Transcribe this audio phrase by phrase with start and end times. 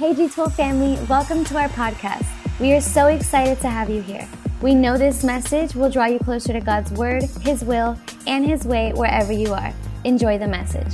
[0.00, 2.24] Hey G12 family, welcome to our podcast.
[2.58, 4.26] We are so excited to have you here.
[4.62, 8.64] We know this message will draw you closer to God's Word, His will, and His
[8.64, 9.74] way wherever you are.
[10.04, 10.90] Enjoy the message.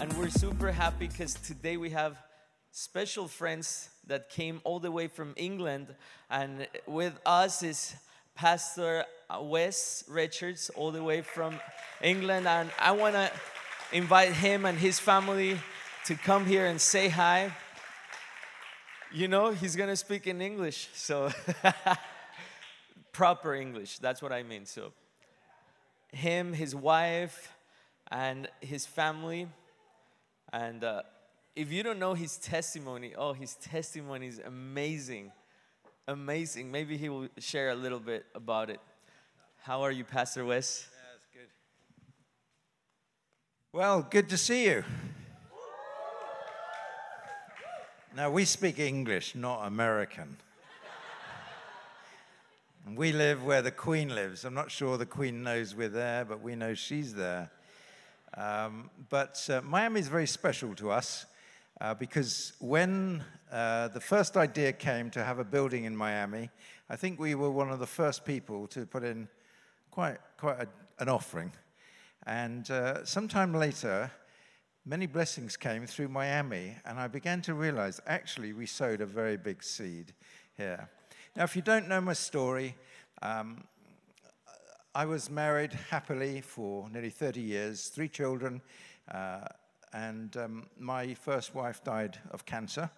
[0.00, 2.16] And we're super happy because today we have
[2.70, 5.88] special friends that came all the way from England.
[6.30, 7.96] And with us is
[8.36, 9.04] Pastor
[9.40, 11.58] Wes Richards, all the way from
[12.00, 12.46] England.
[12.46, 13.32] And I want to
[13.90, 15.58] invite him and his family
[16.04, 17.50] to come here and say hi.
[19.12, 20.88] You know, he's going to speak in English.
[20.94, 21.30] So,
[23.12, 23.98] proper English.
[23.98, 24.66] That's what I mean.
[24.66, 24.92] So,
[26.12, 27.52] him, his wife,
[28.12, 29.48] and his family.
[30.52, 31.02] And uh,
[31.56, 35.32] if you don't know his testimony, oh, his testimony is amazing.
[36.06, 36.70] Amazing.
[36.70, 38.80] Maybe he will share a little bit about it.
[39.62, 40.86] How are you, Pastor Wes?
[40.88, 41.48] Yeah, it's good.
[43.72, 44.84] Well, good to see you.
[48.16, 50.36] Now, we speak English, not American.
[52.84, 54.44] And we live where the Queen lives.
[54.44, 57.52] I'm not sure the Queen knows we're there, but we know she's there.
[58.36, 61.26] Um, but uh, Miami is very special to us
[61.80, 66.50] uh, because when uh, the first idea came to have a building in Miami,
[66.88, 69.28] I think we were one of the first people to put in
[69.92, 70.66] quite, quite a,
[70.98, 71.52] an offering.
[72.26, 74.10] And uh, sometime later,
[74.84, 79.36] many blessings came through Miami, and I began to realize actually we sowed a very
[79.36, 80.12] big seed
[80.56, 80.88] here.
[81.36, 82.76] Now, if you don't know my story,
[83.22, 83.64] um,
[84.94, 88.60] I was married happily for nearly 30 years, three children,
[89.12, 89.40] uh,
[89.92, 92.90] and um, my first wife died of cancer,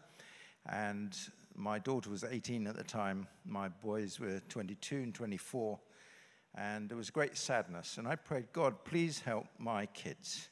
[0.66, 1.16] and
[1.54, 3.26] my daughter was 18 at the time.
[3.44, 5.78] My boys were 22 and 24,
[6.54, 7.98] and there was great sadness.
[7.98, 10.48] And I prayed, God, please help my kids.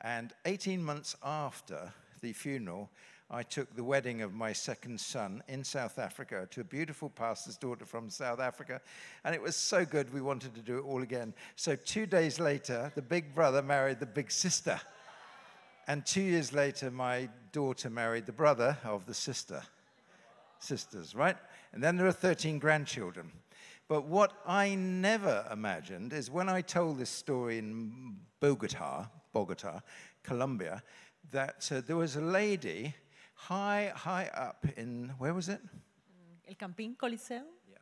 [0.00, 2.90] And 18 months after the funeral,
[3.30, 7.56] I took the wedding of my second son in South Africa to a beautiful pastor's
[7.56, 8.80] daughter from South Africa.
[9.24, 11.32] And it was so good, we wanted to do it all again.
[11.54, 14.80] So, two days later, the big brother married the big sister.
[15.86, 19.62] And two years later, my daughter married the brother of the sister.
[20.58, 21.36] Sisters, right?
[21.72, 23.30] And then there are 13 grandchildren.
[23.90, 29.80] But what I never imagined is when I told this story in Bogota, Bogota,
[30.22, 30.80] Colombia,
[31.32, 32.94] that uh, there was a lady
[33.34, 35.60] high, high up in, where was it?
[36.48, 37.42] El Campín Coliseo.
[37.68, 37.78] Yeah.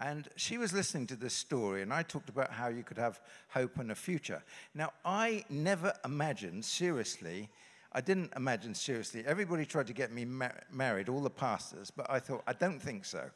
[0.00, 3.20] And she was listening to this story, and I talked about how you could have
[3.46, 4.42] hope and a future.
[4.74, 7.48] Now, I never imagined, seriously,
[7.92, 12.10] I didn't imagine seriously, everybody tried to get me mar- married, all the pastors, but
[12.10, 13.30] I thought, I don't think so.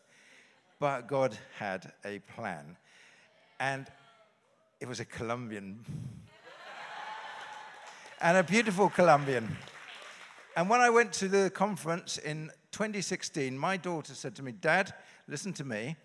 [0.78, 2.76] But God had a plan.
[3.58, 3.86] And
[4.80, 5.84] it was a Colombian
[8.20, 9.56] and a beautiful Colombian.
[10.56, 14.92] And when I went to the conference in 2016, my daughter said to me, Dad,
[15.28, 15.96] listen to me.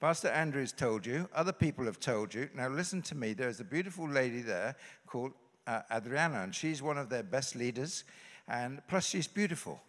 [0.00, 2.48] Pastor Andrews told you, other people have told you.
[2.54, 3.32] Now listen to me.
[3.32, 4.76] There's a beautiful lady there
[5.06, 5.32] called
[5.66, 8.04] uh, Adriana, and she's one of their best leaders.
[8.46, 9.80] And plus, she's beautiful.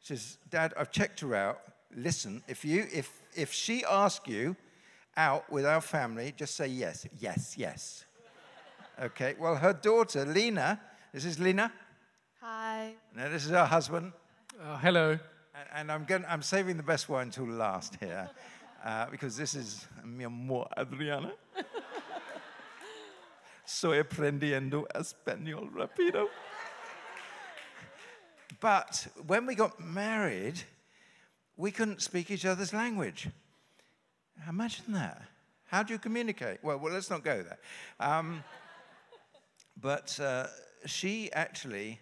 [0.00, 1.60] She says, Dad, I've checked her out.
[1.96, 4.56] Listen, if, you, if, if she asks you
[5.16, 8.04] out with our family, just say yes, yes, yes.
[9.02, 10.80] Okay, well, her daughter, Lena,
[11.12, 11.72] this is Lena.
[12.40, 12.94] Hi.
[13.16, 14.12] Now, this is her husband.
[14.62, 15.10] Uh, hello.
[15.10, 18.30] And, and I'm, going, I'm saving the best one until last here,
[18.84, 21.32] uh, because this is mi amor, Adriana.
[23.66, 26.28] Estoy aprendiendo español rápido.
[28.60, 30.60] But when we got married,
[31.60, 33.28] we couldn't speak each other's language.
[34.48, 35.20] Imagine that.
[35.66, 36.58] How do you communicate?
[36.62, 37.58] Well, well let's not go there.
[38.00, 38.42] Um,
[39.80, 40.46] but uh,
[40.86, 42.00] she actually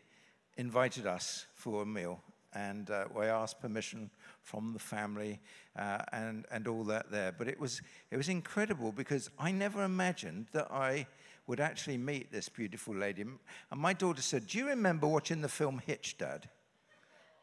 [0.56, 2.20] invited us for a meal,
[2.54, 4.10] and uh, I asked permission
[4.42, 5.40] from the family
[5.76, 7.34] uh, and, and all that there.
[7.36, 7.82] But it was,
[8.12, 11.08] it was incredible because I never imagined that I
[11.48, 13.22] would actually meet this beautiful lady.
[13.22, 16.48] And my daughter said, Do you remember watching the film Hitch, Dad?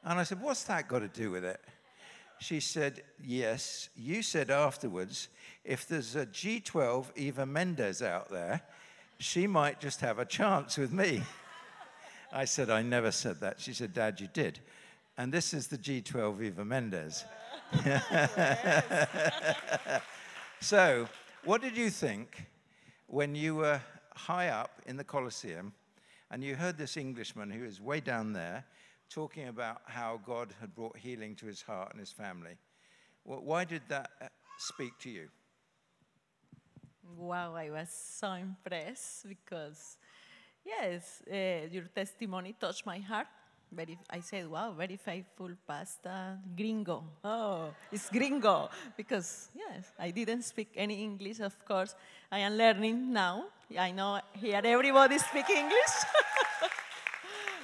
[0.05, 1.59] And I said, What's that got to do with it?
[2.39, 3.89] She said, Yes.
[3.95, 5.29] You said afterwards,
[5.63, 8.61] if there's a G12 Eva Mendes out there,
[9.17, 11.21] she might just have a chance with me.
[12.31, 13.59] I said, I never said that.
[13.59, 14.59] She said, Dad, you did.
[15.17, 17.23] And this is the G12 Eva Mendes.
[20.59, 21.07] so,
[21.45, 22.45] what did you think
[23.07, 23.81] when you were
[24.15, 25.73] high up in the Colosseum
[26.31, 28.65] and you heard this Englishman who is way down there
[29.09, 32.57] talking about how God had brought healing to his heart and his family?
[33.23, 35.29] Why did that uh, speak to you?
[37.17, 39.97] Wow, I was so impressed because,
[40.65, 43.27] yes, uh, your testimony touched my heart
[43.71, 47.03] very, I said, wow, very faithful pastor, gringo.
[47.23, 48.69] Oh, it's gringo.
[48.95, 51.95] Because, yes, I didn't speak any English, of course.
[52.31, 53.45] I am learning now.
[53.77, 55.95] I know here everybody speaks English.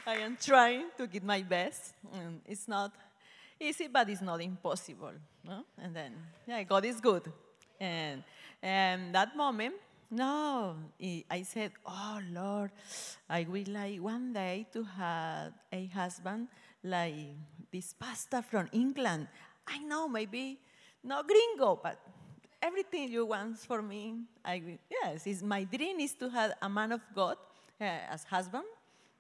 [0.05, 1.93] I am trying to give my best.
[2.13, 2.91] And it's not
[3.59, 5.13] easy, but it's not impossible.
[5.43, 5.63] No?
[5.77, 6.13] And then,
[6.47, 7.31] yeah, God is good.
[7.79, 8.23] And,
[8.61, 9.75] and that moment,
[10.09, 10.75] no,
[11.29, 12.71] I said, oh Lord,
[13.29, 16.47] I would like one day to have a husband
[16.83, 17.15] like
[17.71, 19.27] this pastor from England.
[19.67, 20.59] I know, maybe
[21.03, 21.97] not gringo, but
[22.61, 24.79] everything you want for me, I.
[24.89, 27.37] Yes, it's, my dream is to have a man of God
[27.79, 28.65] uh, as husband.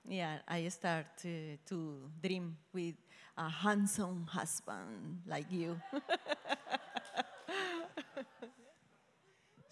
[0.07, 2.95] Yeah, I start to, to dream with
[3.37, 5.79] a handsome husband like you.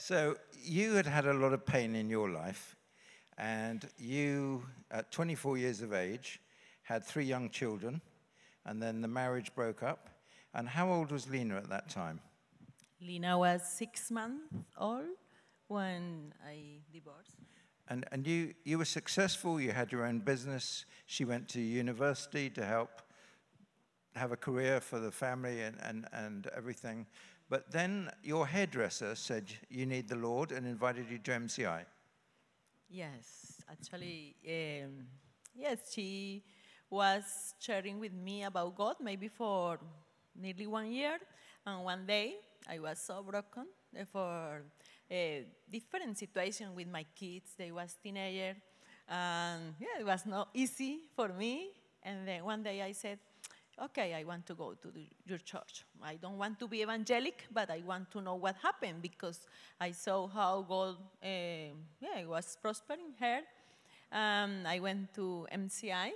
[0.09, 2.75] So you had had a lot of pain in your life,
[3.37, 6.39] and you, at 24 years of age,
[6.81, 8.01] had three young children,
[8.65, 10.09] and then the marriage broke up.
[10.55, 12.21] And how old was Lena at that time?
[12.99, 14.47] Lena was six months
[14.79, 15.17] old
[15.67, 17.38] when I divorced.
[17.89, 20.85] And, and you, you were successful, you had your own business.
[21.07, 23.01] She went to university to help
[24.15, 27.07] have a career for the family and, and, and everything.
[27.49, 31.85] But then your hairdresser said you need the Lord and invited you to MCI.
[32.89, 35.05] Yes, actually, um,
[35.55, 36.43] yes, she
[36.89, 39.79] was sharing with me about God maybe for
[40.35, 41.17] nearly one year.
[41.65, 42.35] And one day,
[42.67, 43.65] I was so broken
[43.99, 44.63] uh, for
[45.11, 47.51] a different situation with my kids.
[47.57, 48.55] They was teenager,
[49.07, 51.69] and yeah, it was not easy for me.
[52.03, 53.19] And then one day I said,
[53.83, 55.83] okay, I want to go to the, your church.
[56.01, 59.47] I don't want to be evangelic, but I want to know what happened because
[59.79, 61.27] I saw how God, uh,
[61.99, 63.39] yeah, was prospering her.
[64.11, 66.11] Um, I went to MCI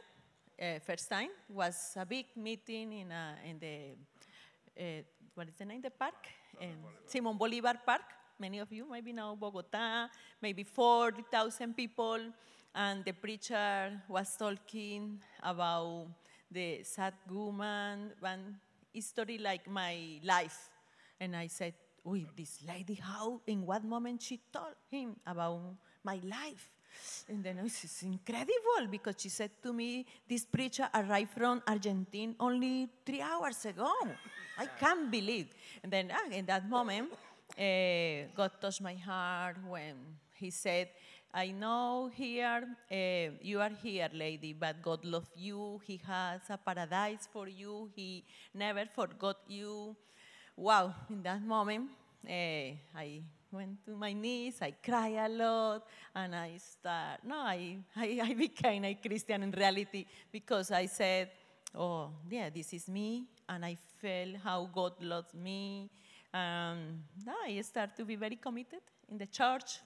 [0.62, 1.30] uh, first time.
[1.50, 5.01] It was a big meeting in, a, in the, uh,
[5.36, 6.28] what is the name, the park?
[7.06, 8.01] Simon Bolivar Park.
[8.40, 10.08] Many of you maybe know Bogota,
[10.42, 12.20] maybe 40,000 people.
[12.76, 16.08] And the preacher was talking about
[16.50, 18.58] the sad woman, one
[18.92, 20.70] history like my life.
[21.20, 21.74] And I said,
[22.06, 25.62] Uy, this lady, how, in what moment she told him about
[26.04, 26.70] my life?
[27.30, 32.90] And then it's incredible because she said to me, this preacher arrived from Argentina only
[33.06, 33.92] three hours ago.
[34.58, 35.54] I can't believe.
[35.82, 37.10] And then ah, in that moment,
[37.58, 39.96] uh, God touched my heart when
[40.34, 40.90] he said,
[41.34, 45.82] I know here, uh, you are here, lady, but God loves you.
[45.84, 47.90] He has a paradise for you.
[47.96, 48.24] He
[48.54, 49.96] never forgot you.
[50.56, 51.90] Wow, in that moment,
[52.28, 57.78] uh, I went to my knees, I cried a lot, and I start, no, I,
[57.96, 61.30] I, I became a Christian in reality because I said,
[61.76, 65.90] oh, yeah, this is me, and I felt how God loves me.
[66.34, 67.04] Um,
[67.46, 69.80] I start to be very committed in the church.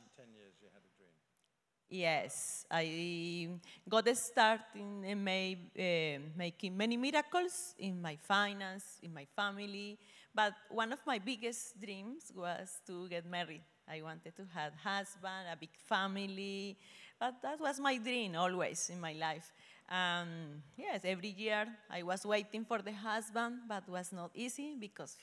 [1.90, 3.48] Yes, I
[3.88, 9.98] God starting and made, uh, making many miracles in my finance, in my family.
[10.36, 13.64] But one of my biggest dreams was to get married.
[13.88, 16.78] I wanted to have husband, a big family.
[17.18, 19.54] But that was my dream always in my life.
[19.90, 25.16] Um, yes, every year I was waiting for the husband, but was not easy because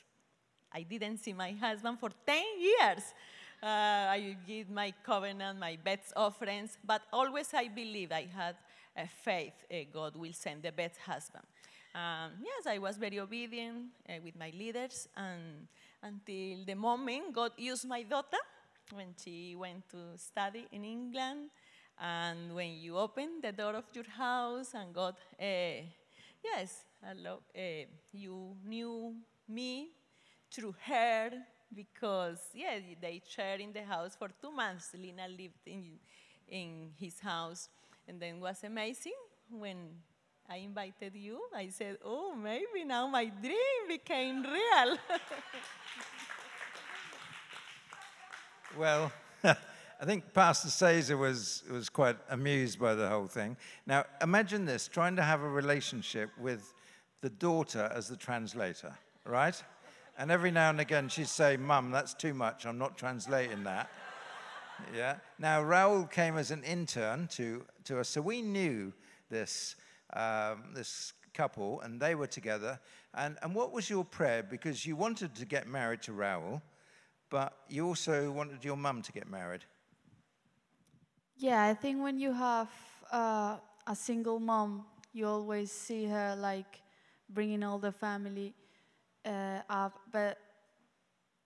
[0.74, 3.14] I didn't see my husband for 10 years.
[3.62, 3.66] Uh,
[4.10, 8.56] I give my covenant, my best offerings, but always I believe I had
[8.96, 11.44] a faith uh, God will send the best husband.
[11.94, 15.68] Um, yes, I was very obedient uh, with my leaders, and
[16.02, 18.42] until the moment God used my daughter
[18.92, 21.50] when she went to study in England,
[22.00, 25.86] and when you open the door of your house, and God, uh,
[26.42, 29.14] yes, hello, uh, you knew
[29.48, 29.90] me
[30.54, 31.30] through her,
[31.74, 34.94] because yeah, they shared in the house for two months.
[34.94, 35.98] Lina lived in,
[36.48, 37.68] in his house,
[38.06, 39.18] and then was amazing
[39.50, 39.76] when
[40.48, 41.40] I invited you.
[41.54, 44.98] I said, "Oh, maybe now my dream became real."
[48.76, 49.12] Well,
[49.44, 53.56] I think Pastor Cesar was, was quite amused by the whole thing.
[53.86, 56.74] Now, imagine this trying to have a relationship with
[57.20, 58.92] the daughter as the translator,
[59.24, 59.62] right?
[60.16, 62.66] And every now and again she'd say, Mum, that's too much.
[62.66, 63.90] I'm not translating that.
[64.96, 65.16] yeah.
[65.38, 68.92] Now, Raul came as an intern to, to us, so we knew
[69.30, 69.76] this,
[70.12, 72.78] um, this couple, and they were together.
[73.14, 74.42] And, and what was your prayer?
[74.42, 76.62] Because you wanted to get married to Raul,
[77.30, 79.64] but you also wanted your mum to get married.
[81.36, 82.68] Yeah, I think when you have
[83.12, 83.56] uh,
[83.86, 86.82] a single mom you always see her like
[87.30, 88.52] bringing all the family
[89.24, 89.90] uh.
[90.12, 90.38] But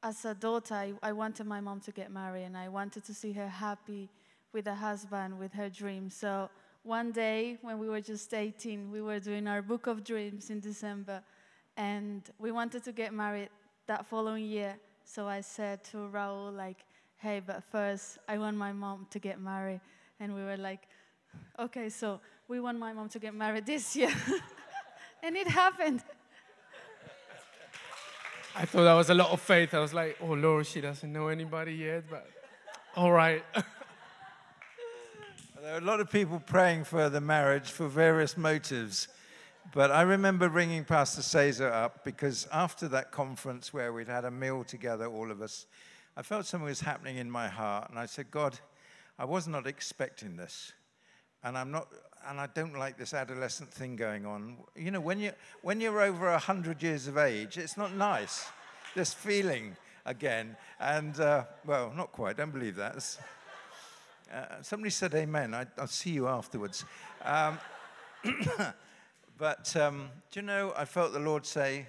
[0.03, 3.15] as a daughter, I, I wanted my mom to get married and I wanted to
[3.15, 4.09] see her happy
[4.53, 6.15] with a husband, with her dreams.
[6.15, 6.49] So
[6.83, 10.61] one day when we were just 18, we were doing our book of dreams in
[10.61, 11.23] December
[11.77, 13.51] and we wanted to get married
[13.87, 14.77] that following year.
[15.05, 16.85] So I said to Raul, like,
[17.17, 19.81] hey, but first I want my mom to get married.
[20.21, 20.83] And we were like,
[21.59, 24.13] okay, so we want my mom to get married this year.
[25.23, 26.03] and it happened.
[28.61, 29.73] I thought that was a lot of faith.
[29.73, 32.29] I was like, oh Lord, she doesn't know anybody yet, but
[32.97, 33.45] all right.
[35.63, 39.09] There are a lot of people praying for the marriage for various motives.
[39.75, 44.31] But I remember ringing Pastor Cesar up because after that conference where we'd had a
[44.31, 45.67] meal together, all of us,
[46.17, 47.91] I felt something was happening in my heart.
[47.91, 48.59] And I said, God,
[49.19, 50.73] I was not expecting this.
[51.45, 51.89] And I'm not,
[52.27, 54.57] and I don't like this adolescent thing going on.
[54.77, 58.49] You know, when, you, when you're over 100 years of age, it's not nice,
[58.95, 60.57] this feeling again.
[60.81, 63.19] And, uh, well, not quite, don't believe that.
[64.33, 65.55] Uh, somebody said amen.
[65.55, 66.85] I, will see you afterwards.
[67.25, 67.59] Um,
[69.39, 71.87] but um, do you know, I felt the Lord say,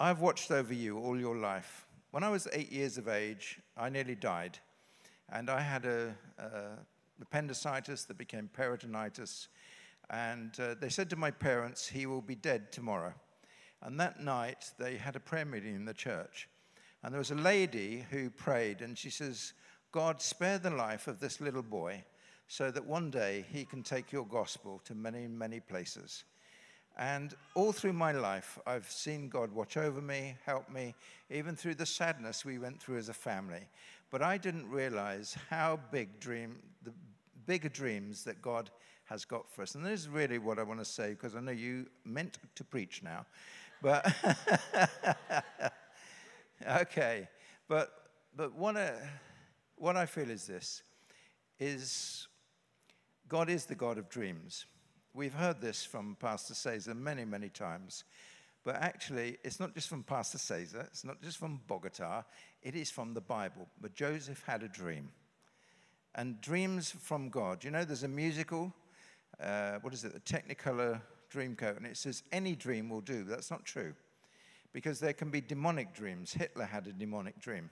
[0.00, 1.86] I've watched over you all your life.
[2.10, 4.58] When I was eight years of age, I nearly died.
[5.30, 6.52] And I had a, a
[7.20, 9.48] appendicitis that became peritonitis.
[10.10, 13.14] And uh, they said to my parents, he will be dead tomorrow.
[13.82, 16.48] And that night, they had a prayer meeting in the church.
[17.02, 19.54] And there was a lady who prayed, and she says,
[19.92, 22.04] God, spare the life of this little boy
[22.46, 26.24] so that one day he can take your gospel to many, many places.
[26.98, 30.94] And all through my life, I've seen God watch over me, help me,
[31.30, 33.62] even through the sadness we went through as a family.
[34.10, 36.92] But I didn't realize how big dream, the
[37.50, 38.70] bigger dreams that God
[39.06, 39.74] has got for us.
[39.74, 42.62] And this is really what I want to say because I know you meant to
[42.62, 43.26] preach now.
[43.82, 44.06] But
[46.82, 47.28] okay,
[47.66, 47.90] but
[48.36, 48.76] but one.
[48.76, 48.92] Uh,
[49.74, 50.84] what I feel is this
[51.58, 52.28] is
[53.26, 54.66] God is the God of dreams.
[55.12, 58.04] We've heard this from Pastor Cesar many, many times.
[58.62, 62.22] But actually, it's not just from Pastor Cesar, it's not just from Bogota,
[62.62, 63.66] it is from the Bible.
[63.80, 65.08] But Joseph had a dream.
[66.14, 67.62] And dreams from God.
[67.62, 68.72] You know, there's a musical,
[69.40, 71.00] uh, what is it, the Technicolor
[71.32, 73.24] Dreamcoat, and it says any dream will do.
[73.24, 73.94] That's not true.
[74.72, 76.32] Because there can be demonic dreams.
[76.32, 77.70] Hitler had a demonic dream.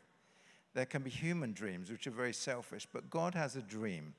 [0.74, 4.14] There can be human dreams, which are very selfish, but God has a dream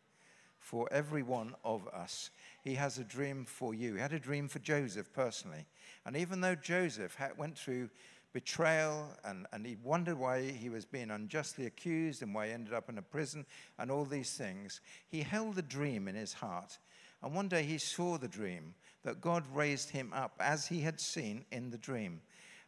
[0.59, 2.31] for every one of us.
[2.63, 3.95] He has a dream for you.
[3.95, 5.65] He had a dream for Joseph personally.
[6.05, 7.89] And even though Joseph had, went through
[8.33, 12.73] betrayal and, and he wondered why he was being unjustly accused and why he ended
[12.73, 13.45] up in a prison
[13.77, 16.77] and all these things, he held a dream in his heart.
[17.21, 20.99] And one day he saw the dream that God raised him up as he had
[20.99, 22.21] seen in the dream.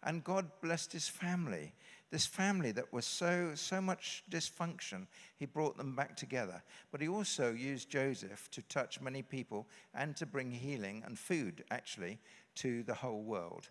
[0.03, 1.73] And God blessed his family
[2.11, 6.61] this family that was so, so much dysfunction, he brought them back together.
[6.91, 9.65] But he also used Joseph to touch many people
[9.95, 12.19] and to bring healing and food, actually,
[12.55, 13.69] to the whole world.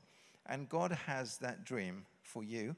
[0.51, 2.77] And God has that dream for you,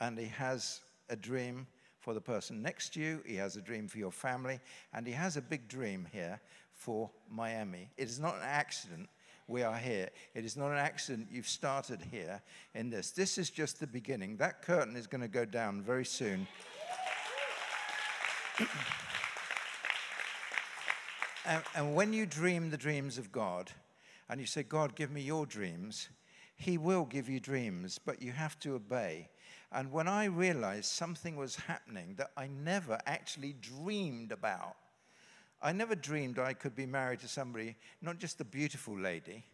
[0.00, 1.66] and he has a dream
[2.00, 4.60] for the person next to you, he has a dream for your family,
[4.92, 6.38] and he has a big dream here
[6.72, 7.88] for Miami.
[7.96, 9.08] It is not an accident
[9.46, 10.10] we are here.
[10.34, 12.42] It is not an accident you've started here
[12.74, 13.10] in this.
[13.10, 14.36] This is just the beginning.
[14.36, 16.46] That curtain is going to go down very soon.
[21.46, 23.70] and, and when you dream the dreams of God,
[24.28, 26.08] and you say, God, give me your dreams,
[26.64, 29.28] He will give you dreams, but you have to obey.
[29.70, 34.76] And when I realized something was happening that I never actually dreamed about,
[35.60, 39.44] I never dreamed I could be married to somebody, not just a beautiful lady,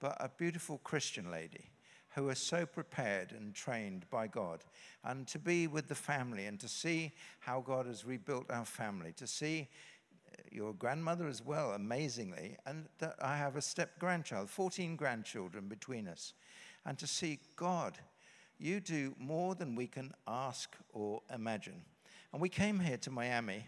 [0.00, 1.70] but a beautiful Christian lady
[2.10, 4.60] who was so prepared and trained by God.
[5.02, 9.14] And to be with the family and to see how God has rebuilt our family,
[9.16, 9.66] to see
[10.30, 15.68] uh, your grandmother as well, amazingly, and that I have a step grandchild, 14 grandchildren
[15.68, 16.34] between us,
[16.86, 17.98] and to see God,
[18.58, 21.82] you do more than we can ask or imagine.
[22.32, 23.64] And we came here to Miami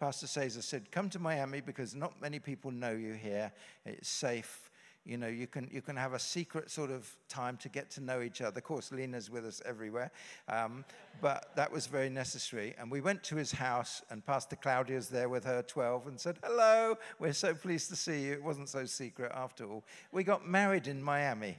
[0.00, 3.52] Pastor Cesar said, Come to Miami because not many people know you here.
[3.86, 4.70] It's safe.
[5.06, 8.00] You know, you can, you can have a secret sort of time to get to
[8.02, 8.58] know each other.
[8.58, 10.10] Of course, Lena's with us everywhere.
[10.48, 10.84] Um,
[11.20, 12.74] but that was very necessary.
[12.78, 16.38] And we went to his house, and Pastor Claudia's there with her 12 and said,
[16.42, 18.32] Hello, we're so pleased to see you.
[18.32, 19.84] It wasn't so secret after all.
[20.10, 21.56] We got married in Miami.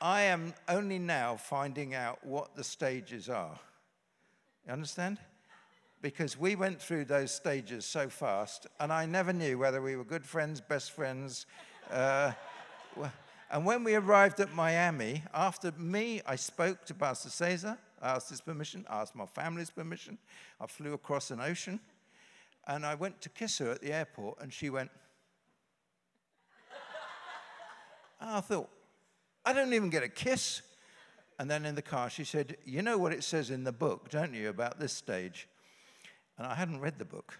[0.00, 3.58] I am only now finding out what the stages are.
[4.66, 5.18] You understand?
[6.00, 10.04] because we went through those stages so fast, and I never knew whether we were
[10.04, 11.46] good friends, best friends.
[11.90, 12.32] Uh,
[13.50, 18.30] and when we arrived at Miami, after me, I spoke to Pastor Cesar, I asked
[18.30, 20.18] his permission, I asked my family's permission.
[20.60, 21.80] I flew across an ocean,
[22.66, 24.90] and I went to kiss her at the airport, and she went.
[28.20, 28.68] I thought,
[29.44, 30.62] I don't even get a kiss.
[31.38, 34.10] And then in the car, she said, You know what it says in the book,
[34.10, 35.48] don't you, about this stage?
[36.36, 37.38] And I hadn't read the book.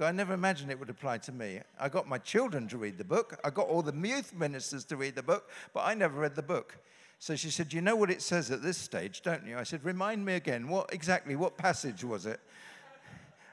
[0.00, 1.60] I never imagined it would apply to me.
[1.78, 3.38] I got my children to read the book.
[3.44, 6.42] I got all the youth ministers to read the book, but I never read the
[6.42, 6.78] book.
[7.20, 9.56] So she said, You know what it says at this stage, don't you?
[9.56, 10.68] I said, Remind me again.
[10.68, 12.40] What exactly, what passage was it?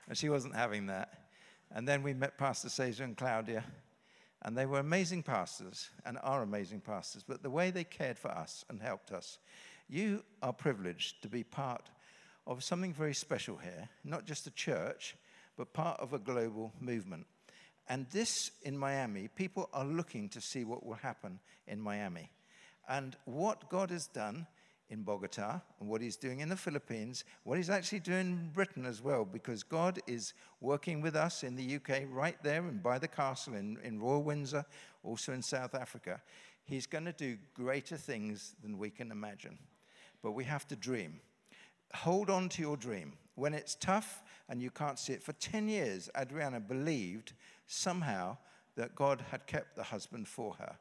[0.10, 1.14] And she wasn't having that.
[1.74, 3.64] And then we met Pastor Cesar and Claudia,
[4.44, 7.24] and they were amazing pastors and are amazing pastors.
[7.28, 9.38] But the way they cared for us and helped us,
[9.88, 11.90] you are privileged to be part
[12.48, 15.16] of something very special here, not just a church,
[15.58, 17.26] but part of a global movement.
[17.88, 22.32] And this in Miami, people are looking to see what will happen in Miami.
[22.90, 24.48] And what God has done
[24.92, 28.86] in Bogota and what he's doing in the Philippines, what he's actually doing in Britain
[28.86, 33.00] as well, because God is working with us in the UK right there and by
[33.00, 34.66] the castle in, in Royal Windsor,
[35.04, 36.22] also in South Africa.
[36.66, 39.58] He's going to do greater things than we can imagine.
[40.22, 41.22] But we have to dream.
[41.96, 43.14] Hold on to your dream.
[43.36, 47.34] When it's tough and you can't see it, for 10 years, Adriana believed
[47.66, 48.38] somehow
[48.76, 50.76] that God had kept the husband for her.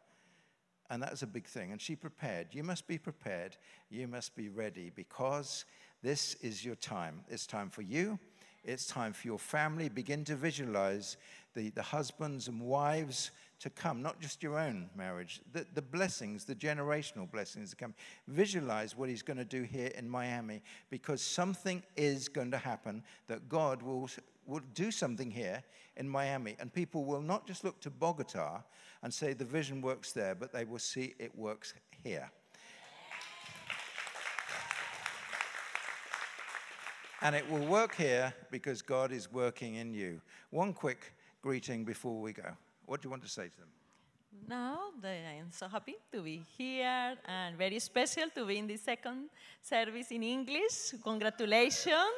[0.90, 1.70] And that's a big thing.
[1.70, 2.49] And she prepared.
[2.50, 3.56] You must be prepared.
[3.90, 5.64] You must be ready because
[6.02, 7.20] this is your time.
[7.28, 8.18] It's time for you.
[8.64, 9.88] It's time for your family.
[9.88, 11.16] Begin to visualize
[11.54, 13.30] the, the husbands and wives
[13.61, 17.95] to come, not just your own marriage, the, the blessings, the generational blessings to come.
[18.26, 23.02] Visualize what he's going to do here in Miami because something is going to happen
[23.26, 24.09] that God will,
[24.47, 25.62] will do something here
[25.99, 26.57] in Miami.
[26.59, 28.62] And people will not just look to Bogota
[29.02, 32.31] and say the vision works there, but they will see it works here.
[37.23, 40.23] And it will work here because God is working in you.
[40.49, 42.57] One quick greeting before we go.
[42.90, 43.68] What do you want to say to them?
[44.48, 49.31] Now, I'm so happy to be here and very special to be in the second
[49.62, 50.94] service in English.
[51.05, 52.16] Congratulations.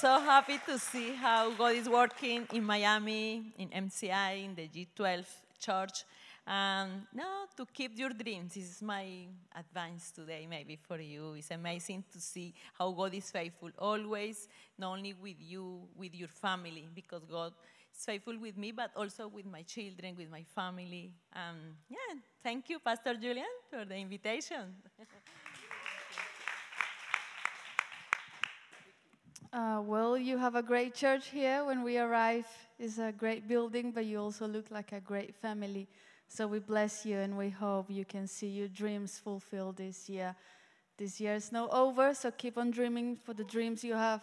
[0.00, 5.26] so happy to see how God is working in Miami, in MCI, in the G12
[5.60, 6.04] church.
[6.46, 8.54] And now to keep your dreams.
[8.54, 11.34] This is my advice today, maybe for you.
[11.34, 16.28] It's amazing to see how God is faithful always, not only with you, with your
[16.28, 17.52] family, because God
[17.92, 21.12] faithful with me, but also with my children, with my family.
[21.34, 24.74] Um, yeah, thank you, Pastor Julian, for the invitation.
[29.52, 31.62] Uh, well, you have a great church here.
[31.62, 32.46] When we arrive,
[32.78, 35.88] it's a great building, but you also look like a great family.
[36.26, 40.34] So we bless you, and we hope you can see your dreams fulfilled this year.
[40.96, 44.22] This year is not over, so keep on dreaming for the dreams you have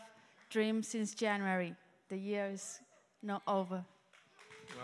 [0.49, 1.75] dreamed since January.
[2.10, 2.79] The year is
[3.21, 3.84] not over.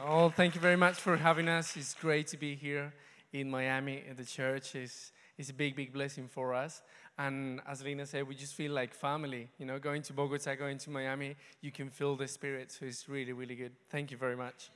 [0.03, 1.77] Well, thank you very much for having us.
[1.77, 2.93] It's great to be here
[3.31, 4.75] in Miami at the church.
[4.75, 6.81] It's, it's a big, big blessing for us.
[7.17, 9.49] And as Lena said, we just feel like family.
[9.57, 12.71] You know, going to Bogota, going to Miami, you can feel the spirit.
[12.71, 13.71] So it's really, really good.
[13.89, 14.69] Thank you very much.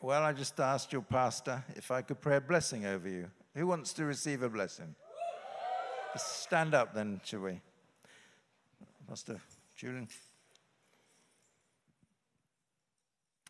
[0.00, 3.30] Well, I just asked your pastor if I could pray a blessing over you.
[3.54, 4.94] Who wants to receive a blessing?
[6.16, 7.60] stand up then, shall we?
[9.08, 9.40] Pastor
[9.74, 10.06] Julian.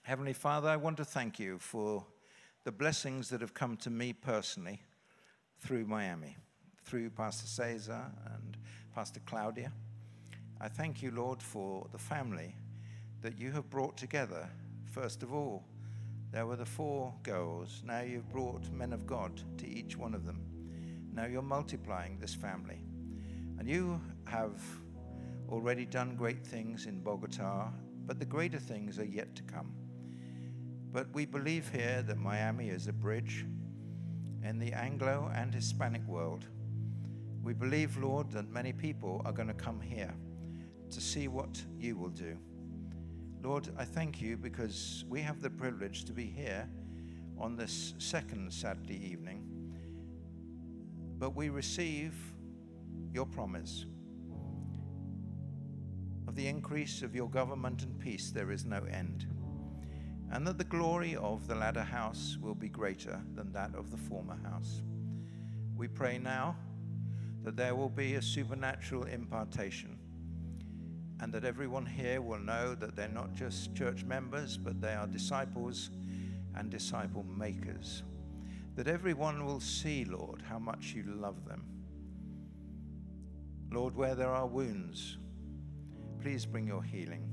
[0.02, 2.04] Heavenly Father, I want to thank you for
[2.62, 4.80] the blessings that have come to me personally
[5.58, 6.36] through Miami,
[6.84, 8.04] through Pastor Cesar
[8.36, 8.56] and
[8.94, 9.72] Pastor Claudia.
[10.60, 12.54] I thank you, Lord, for the family
[13.22, 14.48] that you have brought together.
[14.84, 15.64] First of all,
[16.30, 17.82] there were the four girls.
[17.84, 20.40] Now you've brought men of God to each one of them.
[21.12, 22.84] Now you're multiplying this family.
[23.58, 24.62] And you have
[25.50, 27.68] already done great things in Bogota,
[28.06, 29.72] but the greater things are yet to come.
[30.92, 33.44] But we believe here that Miami is a bridge
[34.42, 36.46] in the Anglo and Hispanic world.
[37.42, 40.14] We believe, Lord, that many people are going to come here
[40.90, 42.36] to see what you will do.
[43.42, 46.68] Lord, I thank you because we have the privilege to be here
[47.38, 49.44] on this second Saturday evening,
[51.18, 52.14] but we receive
[53.12, 53.86] your promise
[56.38, 59.26] the increase of your government and peace, there is no end.
[60.30, 63.96] And that the glory of the latter house will be greater than that of the
[63.96, 64.82] former house.
[65.76, 66.54] We pray now
[67.42, 69.98] that there will be a supernatural impartation
[71.20, 75.08] and that everyone here will know that they're not just church members, but they are
[75.08, 75.90] disciples
[76.54, 78.04] and disciple makers.
[78.76, 81.64] That everyone will see, Lord, how much you love them.
[83.72, 85.18] Lord, where there are wounds,
[86.20, 87.28] please bring your healing.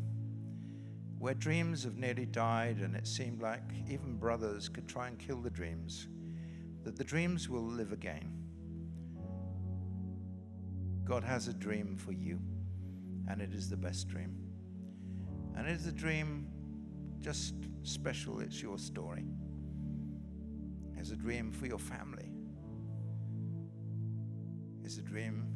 [1.18, 5.42] Where dreams have nearly died and it seemed like even brothers could try and kill
[5.42, 6.08] the dreams,
[6.84, 8.32] that the dreams will live again.
[11.04, 12.40] God has a dream for you,
[13.28, 14.36] and it is the best dream.
[15.56, 16.48] And it is a dream
[17.22, 19.26] just special, it's your story.
[20.98, 22.32] It's a dream for your family.
[24.84, 25.48] It's a dream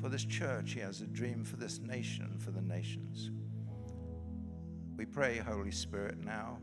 [0.00, 0.72] for this church.
[0.72, 3.30] He has a dream for this nation, for the nations.
[4.96, 6.58] We pray, Holy Spirit, now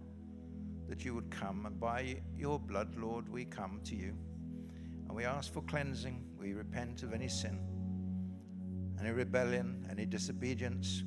[0.89, 4.15] that you would come, and by your blood, Lord, we come to you.
[5.07, 6.23] And we ask for cleansing.
[6.37, 7.59] We repent of any sin,
[8.99, 11.03] any rebellion, any disobedience,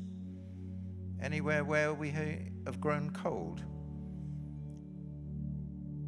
[1.23, 3.63] anywhere where we have grown cold.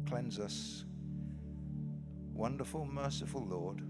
[0.07, 0.85] Cleanse us.
[2.33, 3.81] Wonderful, merciful Lord,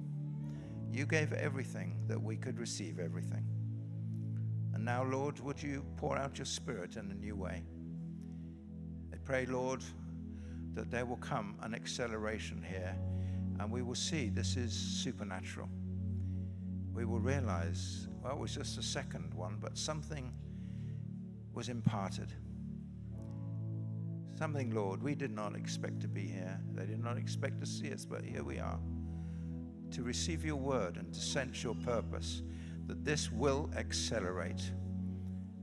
[0.94, 3.44] you gave everything that we could receive everything.
[4.76, 7.64] And now, Lord, would you pour out your Spirit in a new way?
[9.12, 9.84] I pray, Lord,
[10.76, 12.96] that there will come an acceleration here
[13.60, 15.68] and we will see this is supernatural.
[16.94, 20.32] We will realize, well, it was just a second one, but something
[21.56, 22.32] was imparted.
[24.38, 26.60] Something, Lord, we did not expect to be here.
[26.74, 28.80] They did not expect to see us, but here we are
[29.94, 32.42] to receive your word and to sense your purpose,
[32.88, 34.72] that this will accelerate.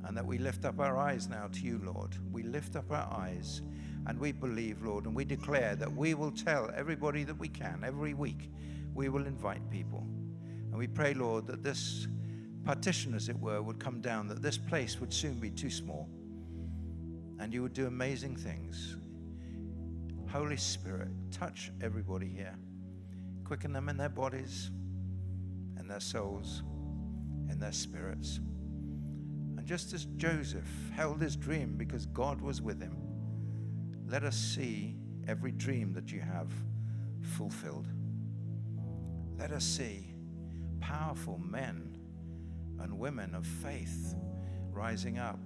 [0.04, 2.16] And that we lift up our eyes now to you, Lord.
[2.32, 3.62] We lift up our eyes
[4.06, 7.82] and we believe, Lord, and we declare that we will tell everybody that we can
[7.84, 8.50] every week.
[8.94, 10.06] We will invite people.
[10.70, 12.08] And we pray, Lord, that this
[12.64, 16.08] partition, as it were, would come down, that this place would soon be too small.
[17.38, 18.96] And you would do amazing things.
[20.30, 22.56] Holy Spirit, touch everybody here
[23.50, 24.70] quicken them in their bodies,
[25.76, 26.62] in their souls,
[27.50, 28.38] in their spirits.
[29.58, 32.96] And just as Joseph held his dream because God was with him,
[34.06, 34.94] let us see
[35.26, 36.52] every dream that you have
[37.22, 37.88] fulfilled.
[39.36, 40.14] Let us see
[40.78, 41.98] powerful men
[42.78, 44.14] and women of faith
[44.70, 45.40] rising up.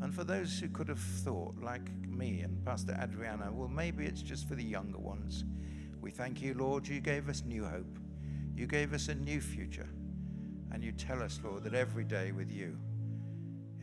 [0.00, 4.22] And for those who could have thought, like me and Pastor Adriana, well, maybe it's
[4.22, 5.44] just for the younger ones.
[6.00, 7.98] We thank you, Lord, you gave us new hope.
[8.54, 9.88] You gave us a new future.
[10.72, 12.76] And you tell us, Lord, that every day with you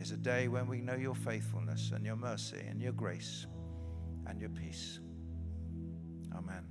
[0.00, 3.46] is a day when we know your faithfulness and your mercy and your grace
[4.26, 5.00] and your peace.
[6.36, 6.64] Amen.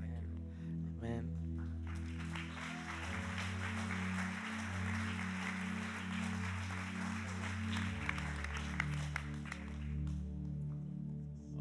[0.00, 1.30] Thank Amen.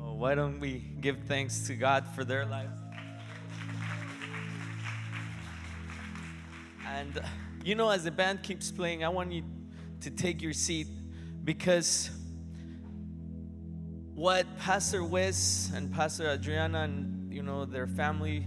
[0.02, 2.89] Oh, why don't we give thanks to God for their lives?
[7.00, 7.22] And
[7.64, 9.44] you know, as the band keeps playing, I want you
[10.02, 10.88] to take your seat
[11.46, 12.10] because
[14.16, 18.42] what Pastor Wes and Pastor Adriana and you know their family,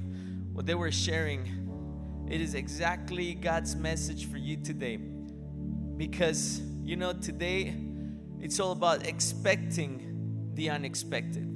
[0.53, 4.99] what they were sharing, it is exactly God's message for you today.
[4.99, 7.75] Because you know, today
[8.39, 11.49] it's all about expecting the unexpected.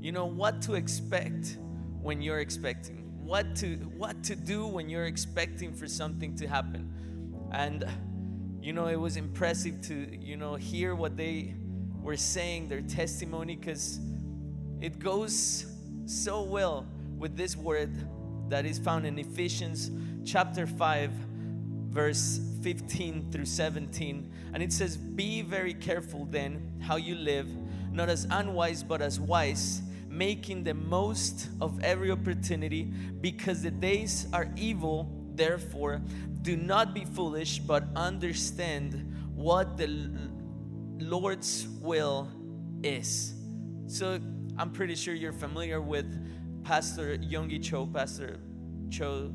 [0.00, 1.58] You know what to expect
[2.00, 6.88] when you're expecting what to what to do when you're expecting for something to happen.
[7.52, 7.84] And
[8.62, 11.54] you know it was impressive to you know hear what they
[12.02, 13.98] were saying their testimony because
[14.80, 15.66] it goes
[16.06, 16.86] so well
[17.18, 17.90] with this word
[18.48, 19.90] that is found in Ephesians
[20.24, 21.10] chapter 5
[21.90, 27.46] verse 15 through 17 and it says be very careful then how you live
[27.92, 29.82] not as unwise but as wise
[30.16, 32.84] making the most of every opportunity
[33.20, 35.12] because the days are evil.
[35.34, 36.00] Therefore,
[36.42, 39.88] do not be foolish, but understand what the
[40.98, 42.28] Lord's will
[42.82, 43.34] is.
[43.86, 44.18] So,
[44.58, 46.06] I'm pretty sure you're familiar with
[46.64, 48.40] Pastor Yonggi Cho, Pastor
[48.90, 49.34] Cho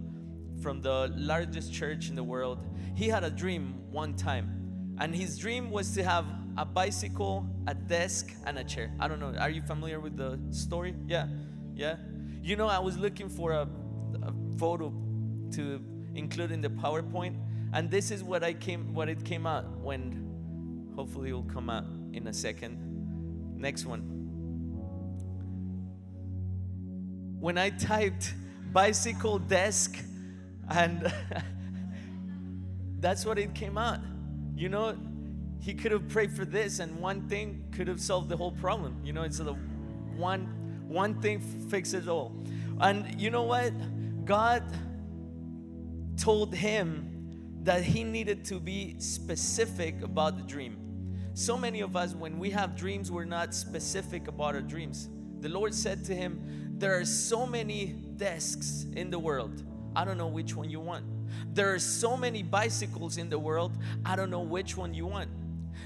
[0.61, 2.59] from the largest church in the world.
[2.95, 6.25] He had a dream one time, and his dream was to have
[6.57, 8.91] a bicycle, a desk, and a chair.
[8.99, 9.33] I don't know.
[9.39, 10.95] Are you familiar with the story?
[11.07, 11.27] Yeah,
[11.75, 11.97] yeah.
[12.41, 13.67] You know, I was looking for a,
[14.23, 14.93] a photo
[15.51, 15.81] to
[16.15, 17.35] include in the PowerPoint,
[17.73, 20.27] and this is what I came, what it came out when.
[20.95, 22.77] Hopefully, it will come out in a second.
[23.57, 24.01] Next one.
[27.39, 28.33] When I typed
[28.71, 29.97] bicycle desk
[30.69, 31.11] And
[32.99, 33.99] that's what it came out.
[34.55, 34.97] You know,
[35.61, 38.99] he could have prayed for this, and one thing could have solved the whole problem.
[39.03, 39.57] You know, instead of
[40.17, 42.35] one one thing fixes all.
[42.81, 43.71] And you know what?
[44.25, 44.63] God
[46.17, 47.07] told him
[47.63, 50.77] that he needed to be specific about the dream.
[51.33, 55.07] So many of us, when we have dreams, we're not specific about our dreams.
[55.39, 59.63] The Lord said to him, There are so many desks in the world.
[59.95, 61.05] I don't know which one you want.
[61.53, 63.71] There are so many bicycles in the world.
[64.05, 65.29] I don't know which one you want.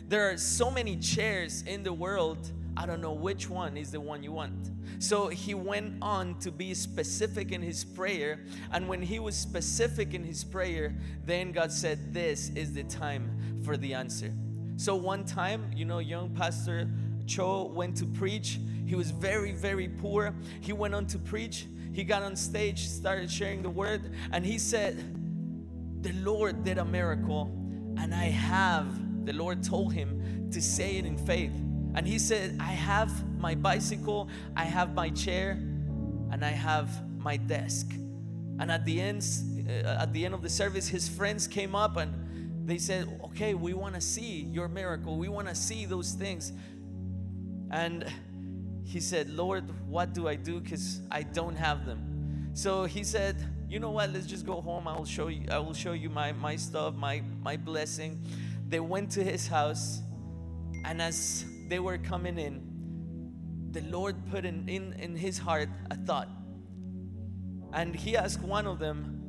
[0.07, 2.51] There are so many chairs in the world.
[2.77, 4.71] I don't know which one is the one you want.
[4.99, 8.39] So he went on to be specific in his prayer.
[8.71, 10.95] And when he was specific in his prayer,
[11.25, 14.31] then God said, This is the time for the answer.
[14.77, 16.89] So one time, you know, young pastor
[17.25, 18.59] Cho went to preach.
[18.85, 20.35] He was very, very poor.
[20.61, 21.65] He went on to preach.
[21.93, 24.97] He got on stage, started sharing the word, and he said,
[26.01, 27.49] The Lord did a miracle,
[27.97, 28.87] and I have,
[29.25, 31.53] the Lord told him to say it in faith.
[31.95, 35.51] And he said, I have my bicycle, I have my chair,
[36.31, 37.91] and I have my desk.
[38.59, 39.25] And at the end,
[39.69, 43.53] uh, at the end of the service, his friends came up and they said, Okay,
[43.53, 45.17] we want to see your miracle.
[45.17, 46.53] We want to see those things.
[47.71, 48.05] And
[48.83, 50.59] he said, Lord, what do I do?
[50.59, 52.51] Because I don't have them.
[52.53, 53.35] So he said,
[53.67, 54.11] you know what?
[54.13, 54.87] Let's just go home.
[54.87, 58.21] I will show you, I will show you my, my stuff, my, my blessing.
[58.67, 60.01] They went to his house,
[60.83, 62.61] and as they were coming in,
[63.71, 66.29] the Lord put in, in, in his heart a thought.
[67.73, 69.21] And he asked one of them,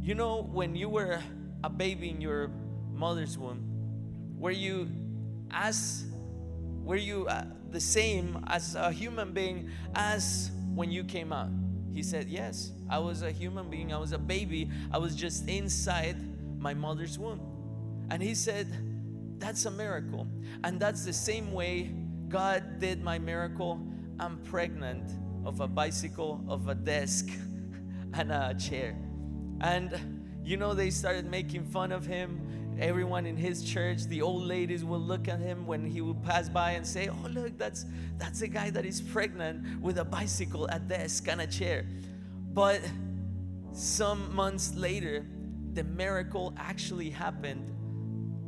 [0.00, 1.20] You know, when you were
[1.64, 2.50] a baby in your
[2.92, 3.64] mother's womb,
[4.38, 4.88] were you
[5.50, 6.04] as
[6.88, 11.50] were you uh, the same as a human being as when you came out?
[11.92, 13.92] He said, Yes, I was a human being.
[13.92, 14.70] I was a baby.
[14.90, 16.16] I was just inside
[16.58, 17.57] my mother's womb.
[18.10, 18.68] And he said,
[19.38, 20.26] That's a miracle.
[20.64, 21.94] And that's the same way
[22.28, 23.80] God did my miracle.
[24.18, 25.10] I'm pregnant
[25.44, 27.28] of a bicycle, of a desk,
[28.14, 28.96] and a chair.
[29.60, 32.40] And you know, they started making fun of him.
[32.80, 36.48] Everyone in his church, the old ladies will look at him when he would pass
[36.48, 37.84] by and say, Oh, look, that's
[38.16, 41.84] that's a guy that is pregnant with a bicycle, a desk, and a chair.
[42.54, 42.80] But
[43.72, 45.26] some months later,
[45.74, 47.70] the miracle actually happened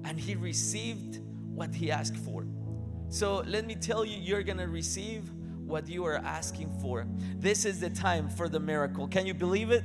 [0.04, 1.20] and he received
[1.54, 2.46] what he asked for.
[3.08, 5.30] So let me tell you, you're gonna receive
[5.66, 7.06] what you are asking for.
[7.36, 9.06] This is the time for the miracle.
[9.06, 9.84] Can you believe it?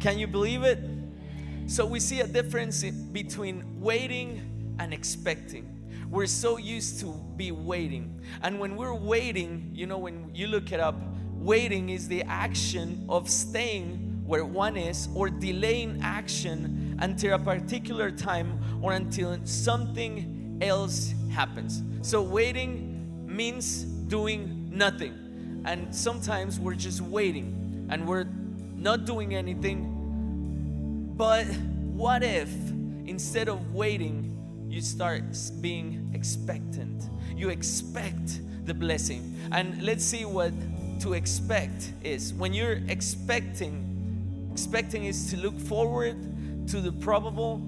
[0.00, 0.78] Can you believe it?
[1.66, 5.72] So we see a difference between waiting and expecting.
[6.08, 8.20] We're so used to be waiting.
[8.42, 10.94] And when we're waiting, you know, when you look it up,
[11.32, 18.10] waiting is the action of staying where one is or delaying action until a particular
[18.10, 21.82] time or until something else happens.
[22.02, 25.62] So waiting means doing nothing.
[25.64, 28.26] And sometimes we're just waiting and we're
[28.76, 29.96] not doing anything
[31.16, 31.46] but
[31.94, 32.52] what if
[33.06, 34.36] instead of waiting,
[34.68, 35.22] you start
[35.62, 37.08] being expectant?
[37.34, 39.34] You expect the blessing.
[39.50, 40.52] And let's see what
[41.00, 42.34] to expect is.
[42.34, 43.95] When you're expecting,
[44.56, 46.16] expecting is to look forward
[46.66, 47.60] to the probable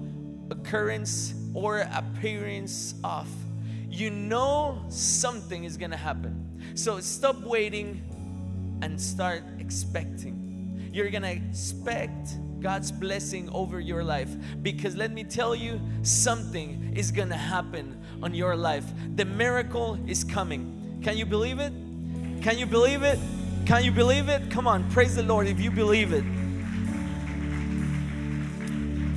[0.49, 3.29] occurrence or appearance of.
[3.87, 6.33] You know something is gonna happen.
[6.73, 8.01] So stop waiting
[8.81, 10.89] and start expecting.
[10.91, 14.31] You're gonna expect God's blessing over your life.
[14.63, 18.85] Because let me tell you, something is gonna happen on your life.
[19.15, 20.99] The miracle is coming.
[21.03, 21.71] Can you believe it?
[22.41, 23.19] Can you believe it?
[23.67, 24.49] Can you believe it?
[24.49, 26.23] Come on, praise the Lord if you believe it.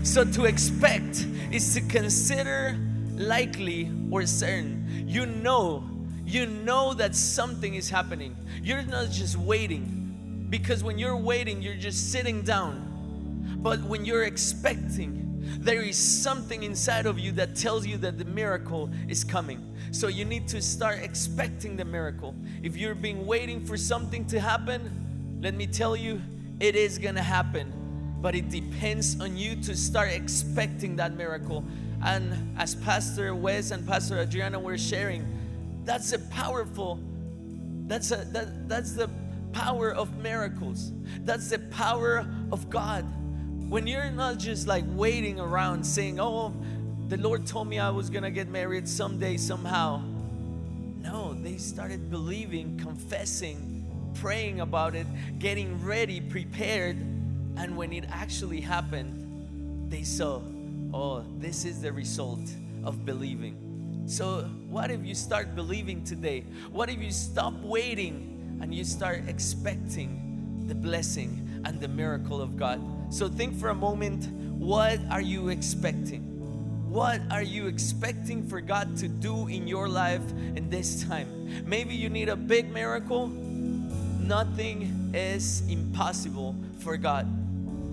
[0.03, 2.77] So, to expect is to consider
[3.15, 5.05] likely or certain.
[5.07, 5.85] You know,
[6.25, 8.37] you know that something is happening.
[8.63, 12.93] You're not just waiting, because when you're waiting, you're just sitting down
[13.63, 15.21] but when you're expecting,
[15.61, 19.77] there is something inside of you that tells you that the miracle is coming.
[19.93, 22.35] So you need to start expecting the miracle.
[22.63, 26.21] If you're being waiting for something to happen, let me tell you,
[26.59, 27.73] it is gonna happen.
[28.23, 31.65] But it depends on you to start expecting that miracle.
[32.05, 35.27] And as Pastor Wes and Pastor Adriana were sharing,
[35.85, 37.01] that's a powerful,
[37.87, 39.11] that's a that, that's the
[39.53, 40.93] power of miracles.
[41.21, 43.05] That's the power of God
[43.73, 46.55] when you're not just like waiting around saying, Oh,
[47.09, 50.03] the Lord told me I was gonna get married someday, somehow.
[51.01, 55.07] No, they started believing, confessing, praying about it,
[55.39, 56.99] getting ready, prepared,
[57.57, 60.41] And when it actually happened, they saw,
[60.95, 62.41] oh, this is the result
[62.85, 64.05] of believing.
[64.07, 66.45] So, what if you start believing today?
[66.71, 72.57] What if you stop waiting and you start expecting the blessing and the miracle of
[72.57, 72.81] God?
[73.13, 74.29] So, think for a moment
[74.63, 76.23] what are you expecting?
[76.89, 80.23] What are you expecting for God to do in your life
[80.55, 81.67] in this time?
[81.67, 83.27] Maybe you need a big miracle.
[83.27, 87.27] Nothing is impossible for God.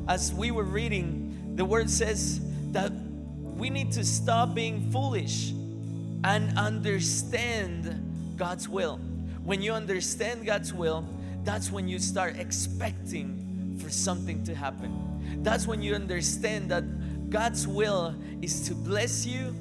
[0.10, 2.42] As we were reading, the word says
[2.72, 5.52] that we need to stop being foolish
[6.24, 8.98] and understand God's will.
[9.44, 11.08] When you understand God's will,
[11.44, 15.44] that's when you start expecting for something to happen.
[15.44, 19.56] That's when you understand that God's will is to bless you,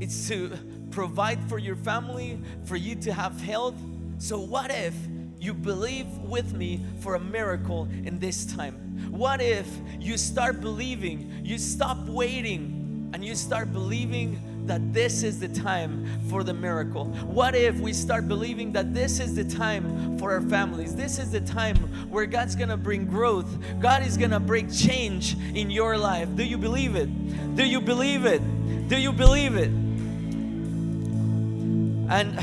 [0.00, 0.56] it's to
[0.90, 3.76] provide for your family, for you to have health.
[4.16, 4.94] So, what if
[5.40, 8.74] you believe with me for a miracle in this time?
[9.10, 9.66] What if
[9.98, 16.06] you start believing, you stop waiting, and you start believing that this is the time
[16.28, 17.06] for the miracle?
[17.06, 20.94] What if we start believing that this is the time for our families?
[20.94, 21.76] This is the time
[22.10, 23.48] where God's gonna bring growth.
[23.80, 26.28] God is gonna bring change in your life.
[26.36, 27.08] Do you believe it?
[27.56, 28.42] Do you believe it?
[28.88, 29.70] Do you believe it?
[32.10, 32.38] And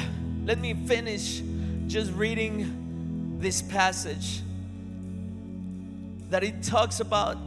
[0.45, 1.41] let me finish
[1.87, 2.86] just reading
[3.39, 4.41] this passage
[6.29, 7.37] that it talks about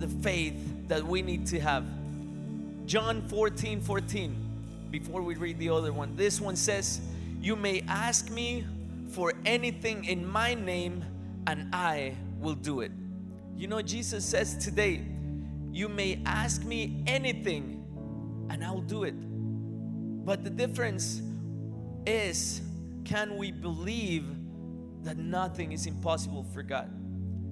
[0.00, 0.54] the faith
[0.88, 1.84] that we need to have.
[2.86, 4.42] John 14 14.
[4.90, 7.00] Before we read the other one, this one says,
[7.40, 8.64] You may ask me
[9.10, 11.04] for anything in my name,
[11.46, 12.92] and I will do it.
[13.56, 15.02] You know, Jesus says today,
[15.72, 17.84] You may ask me anything,
[18.50, 19.14] and I'll do it.
[20.24, 21.20] But the difference
[22.06, 22.60] is,
[23.04, 24.24] can we believe
[25.06, 26.90] that nothing is impossible for God?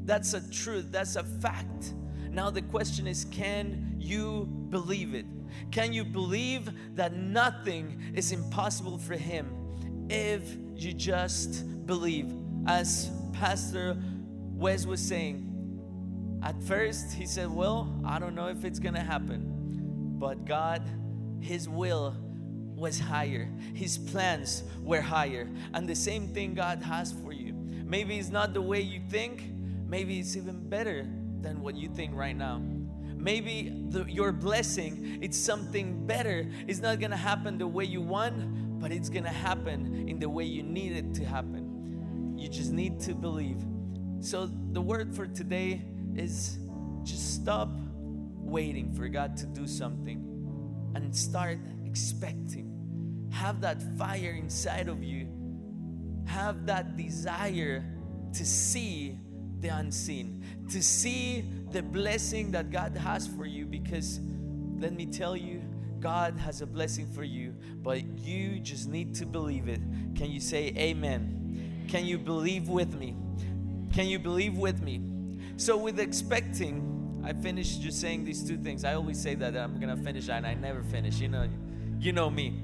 [0.04, 1.94] That's a truth, that's a fact.
[2.30, 5.24] Now, the question is can you believe it?
[5.70, 9.46] Can you believe that nothing is impossible for Him
[10.10, 12.32] if you just believe?
[12.66, 13.96] As Pastor
[14.52, 15.50] Wes was saying,
[16.42, 20.82] at first he said, Well, I don't know if it's gonna happen, but God,
[21.40, 22.16] His will
[22.74, 27.33] was higher, His plans were higher, and the same thing God has for.
[27.84, 29.44] Maybe it's not the way you think,
[29.86, 31.06] maybe it's even better
[31.40, 32.62] than what you think right now.
[33.16, 36.50] Maybe the, your blessing, it's something better.
[36.66, 40.44] It's not gonna happen the way you want, but it's gonna happen in the way
[40.44, 42.34] you need it to happen.
[42.36, 43.62] You just need to believe.
[44.20, 45.82] So, the word for today
[46.16, 46.58] is
[47.02, 47.70] just stop
[48.36, 53.28] waiting for God to do something and start expecting.
[53.32, 55.28] Have that fire inside of you,
[56.26, 57.84] have that desire
[58.32, 59.18] to see
[59.60, 63.64] the unseen, to see the blessing that God has for you.
[63.66, 64.20] Because
[64.78, 65.62] let me tell you,
[66.00, 69.80] God has a blessing for you, but you just need to believe it.
[70.14, 71.86] Can you say amen?
[71.88, 73.16] Can you believe with me?
[73.92, 75.00] Can you believe with me?
[75.56, 78.84] So, with expecting, I finished just saying these two things.
[78.84, 81.20] I always say that I'm gonna finish, and I never finish.
[81.20, 81.48] You know,
[81.98, 82.60] you know me.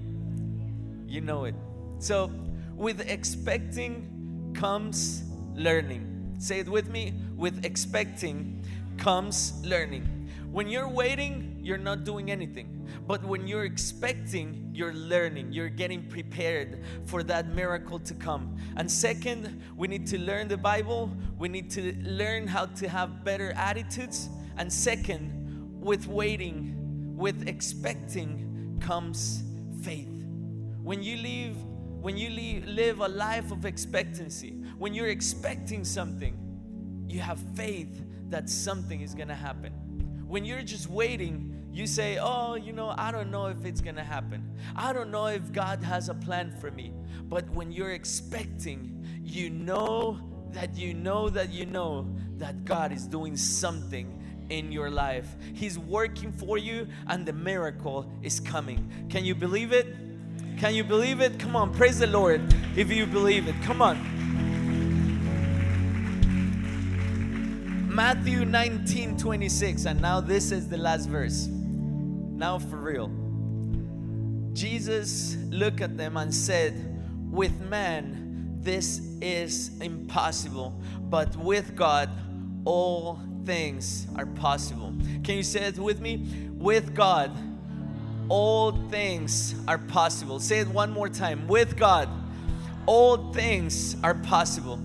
[1.06, 1.54] You know it.
[1.98, 2.30] So,
[2.80, 5.22] with expecting comes
[5.54, 6.34] learning.
[6.38, 7.12] Say it with me.
[7.36, 8.64] With expecting
[8.96, 10.30] comes learning.
[10.50, 12.88] When you're waiting, you're not doing anything.
[13.06, 15.52] But when you're expecting, you're learning.
[15.52, 18.56] You're getting prepared for that miracle to come.
[18.76, 21.14] And second, we need to learn the Bible.
[21.38, 24.30] We need to learn how to have better attitudes.
[24.56, 29.42] And second, with waiting, with expecting comes
[29.82, 30.24] faith.
[30.82, 31.56] When you live
[32.00, 36.36] when you live, live a life of expectancy, when you're expecting something,
[37.06, 39.72] you have faith that something is gonna happen.
[40.26, 44.04] When you're just waiting, you say, Oh, you know, I don't know if it's gonna
[44.04, 44.56] happen.
[44.74, 46.92] I don't know if God has a plan for me.
[47.24, 50.20] But when you're expecting, you know
[50.52, 52.08] that you know that you know
[52.38, 54.16] that God is doing something
[54.48, 55.36] in your life.
[55.54, 59.06] He's working for you, and the miracle is coming.
[59.08, 60.09] Can you believe it?
[60.60, 61.38] Can you believe it?
[61.38, 62.42] Come on, praise the Lord
[62.76, 63.54] if you believe it.
[63.62, 63.96] Come on.
[67.88, 71.46] Matthew 19 26, and now this is the last verse.
[71.46, 73.10] Now, for real.
[74.52, 76.74] Jesus looked at them and said,
[77.30, 82.10] With man, this is impossible, but with God,
[82.66, 84.92] all things are possible.
[85.24, 86.28] Can you say it with me?
[86.52, 87.34] With God,
[88.30, 90.38] all things are possible.
[90.38, 91.48] Say it one more time.
[91.48, 92.08] With God,
[92.86, 94.78] all things are possible.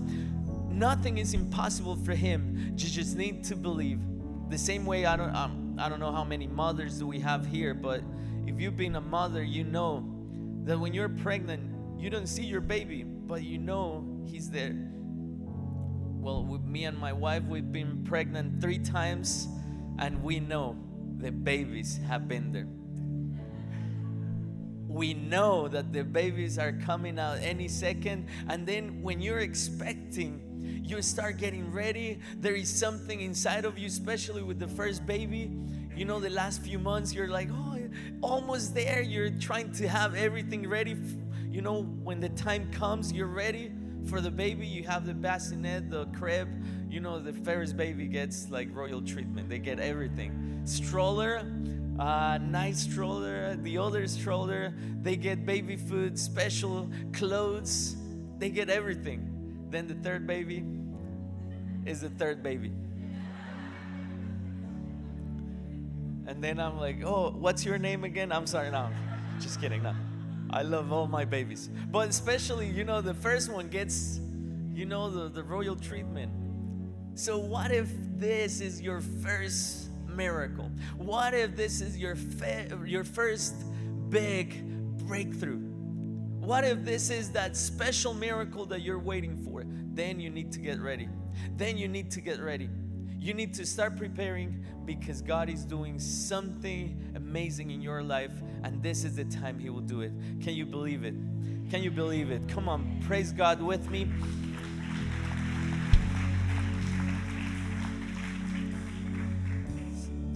[0.68, 2.74] nothing is impossible for Him.
[2.76, 3.98] You just need to believe.
[4.50, 7.46] The same way, I don't, um, I don't know how many mothers do we have
[7.46, 8.02] here, but
[8.46, 10.04] if you've been a mother, you know
[10.64, 11.62] that when you're pregnant,
[11.98, 14.76] you don't see your baby, but you know he's there.
[16.20, 19.48] Well, with me and my wife, we've been pregnant three times,
[19.98, 20.76] and we know
[21.18, 22.66] the babies have been there.
[24.96, 30.40] We know that the babies are coming out any second, and then when you're expecting,
[30.82, 32.18] you start getting ready.
[32.38, 35.52] There is something inside of you, especially with the first baby.
[35.94, 37.78] You know, the last few months, you're like, oh,
[38.22, 39.02] almost there.
[39.02, 40.96] You're trying to have everything ready.
[41.50, 43.72] You know, when the time comes, you're ready
[44.06, 44.66] for the baby.
[44.66, 46.48] You have the bassinet, the crib.
[46.88, 49.50] You know, the Ferris baby gets like royal treatment.
[49.50, 50.62] They get everything.
[50.64, 51.42] Stroller,
[51.98, 54.74] uh, nice stroller, the other stroller.
[55.02, 57.96] They get baby food, special clothes.
[58.38, 59.66] They get everything.
[59.70, 60.64] Then the third baby
[61.86, 62.72] is the third baby.
[66.26, 68.32] And then I'm like, oh, what's your name again?
[68.32, 68.90] I'm sorry, no,
[69.40, 69.94] just kidding, no.
[70.50, 71.70] I love all my babies.
[71.90, 74.20] But especially, you know, the first one gets,
[74.74, 76.32] you know, the, the royal treatment.
[77.14, 79.85] So, what if this is your first
[80.16, 80.70] miracle?
[80.96, 83.54] What if this is your, fe- your first
[84.08, 84.64] big
[85.06, 85.58] breakthrough?
[85.58, 89.64] What if this is that special miracle that you're waiting for?
[89.94, 91.08] Then you need to get ready.
[91.56, 92.68] Then you need to get ready.
[93.18, 98.30] You need to start preparing because God is doing something amazing in your life,
[98.62, 100.12] and this is the time He will do it.
[100.40, 101.14] Can you believe it?
[101.70, 102.48] Can you believe it?
[102.48, 104.08] Come on, praise God with me.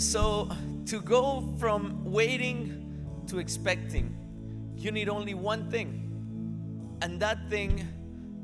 [0.00, 0.48] So,
[0.86, 4.16] to go from waiting to expecting,
[4.74, 6.96] you need only one thing.
[7.02, 7.86] And that thing,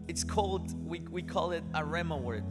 [0.06, 2.44] it's called, we, we call it a Rhema word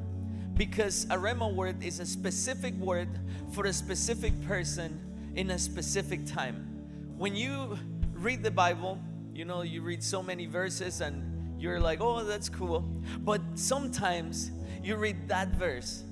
[0.55, 3.07] because a Rhema word is a specific word
[3.51, 4.99] for a specific person
[5.35, 6.65] in a specific time.
[7.15, 7.77] When you
[8.11, 8.99] read the Bible,
[9.35, 12.81] you know, you read so many verses and you're like, oh, that's cool.
[13.19, 14.49] But sometimes
[14.81, 16.03] you read that verse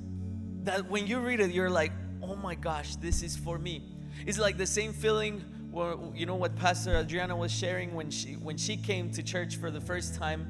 [0.62, 1.92] that when you read it, you're like,
[2.24, 3.84] oh my gosh, this is for me.
[4.26, 8.34] It's like the same feeling where, you know, what Pastor Adriana was sharing when she,
[8.34, 10.48] when she came to church for the first time.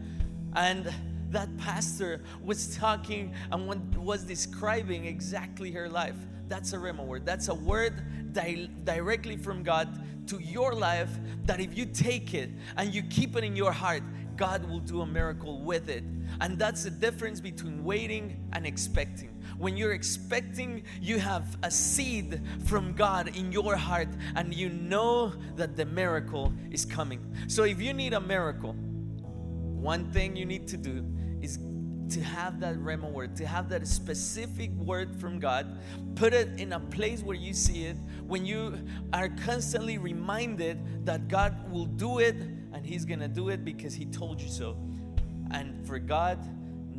[0.55, 0.93] And
[1.31, 6.17] that pastor was talking and was describing exactly her life.
[6.47, 7.25] That's a Rhema word.
[7.25, 11.09] That's a word di- directly from God to your life
[11.45, 14.03] that if you take it and you keep it in your heart,
[14.35, 16.03] God will do a miracle with it.
[16.41, 19.32] And that's the difference between waiting and expecting.
[19.57, 25.33] When you're expecting, you have a seed from God in your heart and you know
[25.55, 27.19] that the miracle is coming.
[27.47, 31.05] So if you need a miracle, one thing you need to do
[31.41, 31.59] is
[32.09, 35.79] to have that Rhema word, to have that specific word from God,
[36.15, 37.97] put it in a place where you see it,
[38.27, 38.77] when you
[39.13, 44.05] are constantly reminded that God will do it and He's gonna do it because He
[44.05, 44.77] told you so.
[45.51, 46.39] And for God,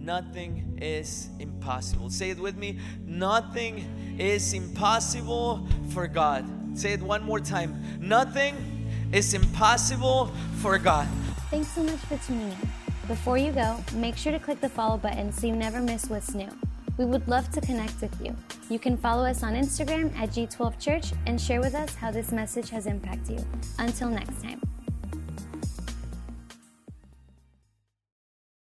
[0.05, 2.11] nothing is impossible.
[2.11, 3.85] Say it with me nothing
[4.19, 6.45] is impossible for God.
[6.79, 8.55] Say it one more time nothing
[9.13, 10.31] is impossible
[10.61, 11.09] for God.
[11.51, 12.69] Thanks so much for tuning in.
[13.07, 16.35] Before you go, make sure to click the follow button so you never miss what's
[16.35, 16.49] new.
[16.97, 18.37] We would love to connect with you.
[18.71, 22.33] You can follow us on Instagram at G12 Church and share with us how this
[22.33, 23.47] message has impacted you.
[23.79, 24.61] Until next time.